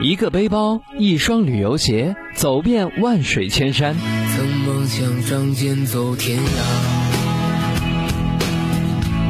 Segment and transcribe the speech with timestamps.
[0.00, 3.96] 一个背包，一双旅游鞋，走遍万水千山。
[4.36, 6.42] 曾梦想仗剑走天涯，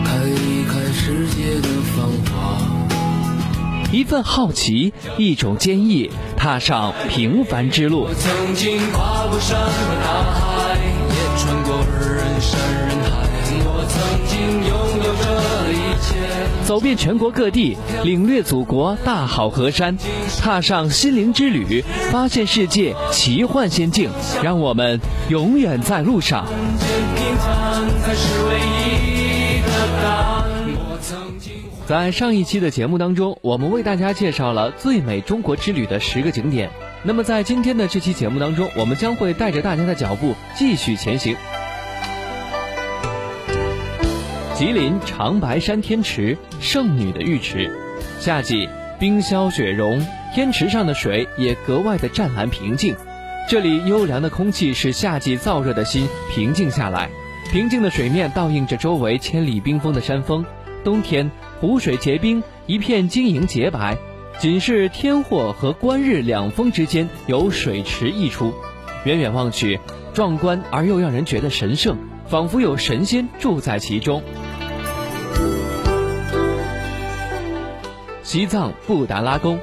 [0.05, 2.59] 看一看世界的繁华。
[3.91, 8.01] 一份好奇，一种坚毅，踏上平凡之路。
[8.03, 10.77] 我曾经跨过山和大海，
[11.09, 13.27] 也穿过人山人海。
[13.65, 13.97] 我曾
[14.29, 14.98] 经拥。
[16.65, 19.97] 走遍全国各地，领略祖国大好河山，
[20.41, 24.11] 踏上心灵之旅，发现世界奇幻仙境。
[24.43, 26.47] 让我们永远在路上。
[31.87, 36.71] 在上一期的节目当中，我们为大家介绍了最美中国之旅的十个景点。
[37.03, 41.35] 那么在今天的这期节目当中，我们将会带着大家的脚步继续前行。
[44.59, 47.73] 吉林长白山天池，圣女的浴池，
[48.19, 48.69] 夏季
[48.99, 50.05] 冰消雪融，
[50.35, 52.97] 天池上的水也格外的湛蓝平静。
[53.49, 57.09] 这里优良的空气使夏季燥热的心平静下来，
[57.53, 60.45] 平静的水面倒映着周围千里冰封的山峰。
[60.83, 61.31] 冬天
[61.61, 63.97] 湖水结冰，一片晶莹洁白，
[64.41, 68.53] 仅是天祸和观日两峰之间有水池溢出，
[69.05, 69.79] 远远望去，
[70.13, 71.97] 壮观而又让人觉得神圣，
[72.27, 74.21] 仿佛有神仙住在其中。
[78.29, 79.59] 西藏布达拉宫，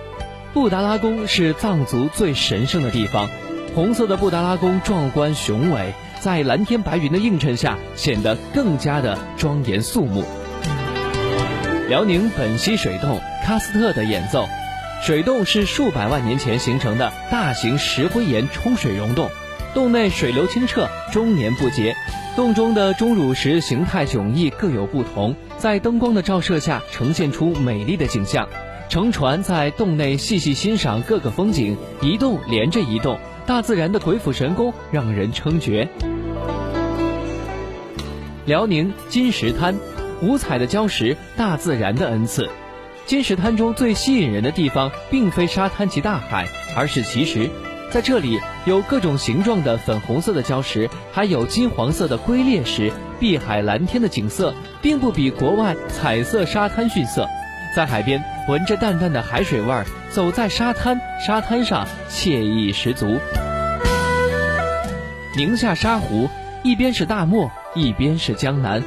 [0.52, 3.30] 布达拉宫是藏族最神圣的地方。
[3.75, 10.23] 红色的布达拉宫壮观雄伟，在蓝天白云的映衬下，显得更加的庄严肃穆。
[11.89, 14.47] 辽宁本溪水洞，喀斯特的演奏。
[15.03, 19.30] 水洞是数百万年前形成的大型石灰岩冲水溶洞，
[19.75, 21.95] 洞内水流清澈，终年不竭。
[22.36, 28.47] 洞中的钟乳石形态迥异，各有不同，在灯光的照射下呈现出美丽的景象。
[28.88, 35.89] 乘船在洞内细细欣赏各个风景，一洞连着一洞，大自然的鬼斧神工让人称绝。
[38.45, 39.75] 辽宁金石滩，
[40.21, 42.48] 五彩的礁石，大自然的恩赐。
[43.08, 47.49] 金石滩中最吸引人的地方，并非沙滩及大海，而是奇石。
[47.92, 57.28] 在这里有各种形状的粉红色的礁石，还有金黄色的龟裂石，碧海蓝天的景色，并不比国外彩色沙滩逊色。
[57.76, 63.18] 在海边闻着淡淡的海水味儿，走在沙滩沙滩上，惬意十足。
[65.38, 66.30] 宁夏沙湖，
[66.64, 68.84] 一边是大漠，一边是江南。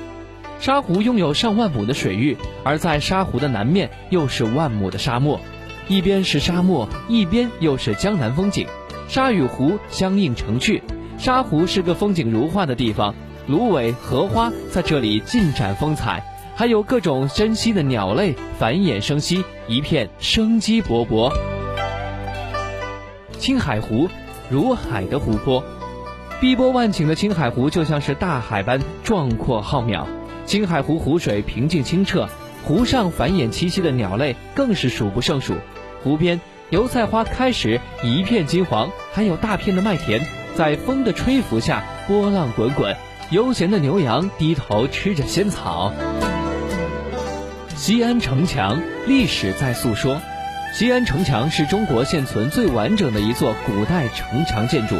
[0.61, 5.41] 沙湖拥有上万亩的水域，而在沙湖的南面又是万亩的沙漠，
[5.87, 8.67] 一边是沙漠，一边又是江南风景，
[9.09, 10.83] 沙与湖相映成趣。
[11.17, 13.15] 沙湖是个风景如画的地方，
[13.49, 16.23] 芦苇、荷花在这里尽展风采，
[16.55, 21.33] 还有各种珍稀的鸟类繁衍生息，一片生机勃勃。
[23.39, 24.09] 青海湖，
[24.51, 25.65] 如海的湖泊，
[26.41, 30.05] 碧波万顷的青海湖就像是大海般壮阔浩渺。
[30.45, 32.29] 青海湖湖水平静清澈，
[32.65, 35.55] 湖上繁衍栖息的鸟类更是数不胜数。
[36.05, 40.21] 湖边油菜花开时一片金黄，还有大片的麦田，
[40.55, 42.95] 在风的吹拂下波浪滚滚，
[43.31, 45.95] 悠闲的牛羊低头吃着仙草。
[47.75, 50.21] 西安城墙历史在诉说，
[50.75, 54.97] 西安城墙是中国现存最完整的一座古代城墙建筑，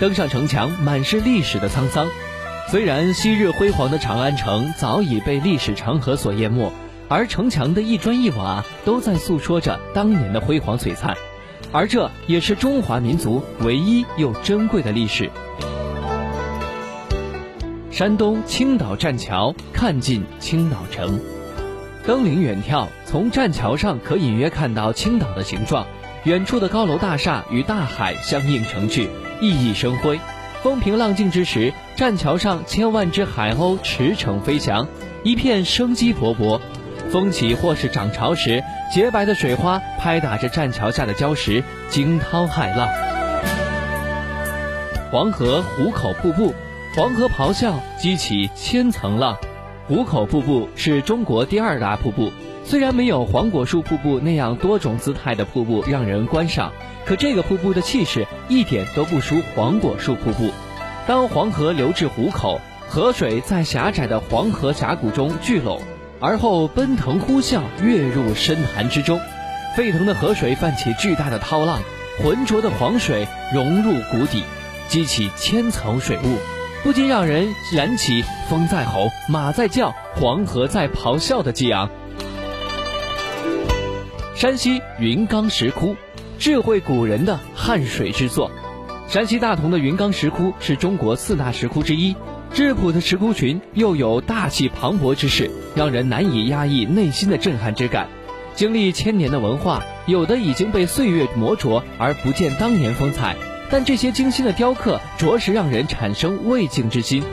[0.00, 2.08] 登上城墙满是历史的沧桑。
[2.68, 6.72] 虽然昔日辉煌的长安城早已被历史长河所淹没，
[7.12, 11.14] 而城墙的一砖一瓦都在诉说着当年的辉煌璀璨，
[11.70, 15.30] 而这也是中华民族唯一又珍贵的历史。
[17.90, 21.20] 山东青岛栈桥看尽青岛城，
[22.06, 25.86] 登临远眺，从栈桥上可隐约看到青岛的形状，
[26.24, 29.10] 远处的高楼大厦与大海相映成趣，
[29.42, 30.18] 熠熠生辉。
[30.62, 34.88] 风平浪静之时，栈桥上千万只海鸥驰骋飞翔，
[35.22, 36.58] 一片生机勃勃。
[37.12, 42.88] 风起或是涨潮时，洁白的水花拍打着栈桥下的礁石，惊涛骇浪。
[45.10, 46.54] 黄河壶口瀑布，
[46.96, 49.36] 黄河咆哮，激起千层浪。
[49.86, 52.32] 壶口瀑布是中国第二大瀑布，
[52.64, 56.72] 虽然没有黄果树瀑布那样多种姿态的瀑布让人观赏。
[57.04, 60.50] 可这个瀑布的气势一点都不输黄果树瀑布。
[61.06, 62.58] 当黄河流至壶口，
[62.88, 65.78] 河水在狭窄的黄河峡谷中聚拢，
[66.22, 69.20] 而后奔腾呼啸，跃入深潭之中。
[69.76, 71.80] 沸腾的河水泛起巨大的涛浪，
[72.22, 74.44] 浑浊的黄水融入谷底，
[74.88, 76.38] 激起千层水雾，
[76.84, 81.90] 不禁让人燃起“风在吼，马在叫，黄河在咆哮”的激昂。
[84.34, 85.96] 山西云冈石窟。
[86.38, 88.50] 智慧古人的汉水之作。
[89.06, 92.16] 山西大同的云冈石窟是中国四大石窟之一，
[92.54, 98.08] 质朴的石窟群又有大气磅礴之势，让人难以压抑内心的震撼之感。
[98.54, 103.34] 经历千年的文化，有的已经被岁月磨琢而不见当年风采，
[103.70, 107.24] 但这些精心的雕刻，着实让人产生畏敬之心，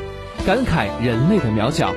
[0.45, 1.94] 感慨人类的渺小。